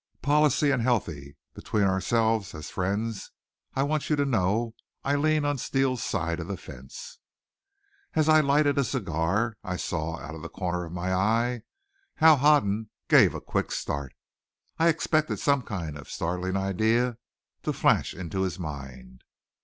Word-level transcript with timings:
Policy 0.23 0.71
and 0.71 0.81
healthy. 0.81 1.35
Between 1.53 1.83
ourselves, 1.83 2.55
as 2.55 2.71
friends, 2.71 3.29
I 3.75 3.83
want 3.83 4.09
you 4.09 4.15
to 4.15 4.25
know 4.25 4.73
I 5.03 5.13
lean 5.13 5.43
some 5.43 5.49
on 5.49 5.57
Steele's 5.59 6.01
side 6.01 6.39
of 6.39 6.47
the 6.47 6.57
fence." 6.57 7.19
As 8.15 8.27
I 8.27 8.41
lighted 8.41 8.79
a 8.79 8.83
cigar 8.83 9.57
I 9.63 9.75
saw, 9.77 10.17
out 10.17 10.33
of 10.33 10.41
the 10.41 10.49
corner 10.49 10.85
of 10.85 10.91
my 10.91 11.13
eye, 11.13 11.61
how 12.15 12.35
Hoden 12.35 12.89
gave 13.09 13.35
a 13.35 13.39
quick 13.41 13.71
start. 13.71 14.15
I 14.79 14.87
expected 14.89 15.37
some 15.37 15.61
kind 15.61 15.95
of 15.97 16.07
a 16.07 16.09
startling 16.09 16.57
idea 16.57 17.19
to 17.61 17.71
flash 17.71 18.15
into 18.15 18.41
his 18.41 18.57
mind. 18.57 19.23